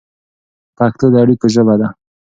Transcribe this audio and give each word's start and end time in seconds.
پښتو 0.77 1.05
د 1.13 1.15
اړیکو 1.23 1.47
ژبه 1.53 1.75
ده. 1.81 1.87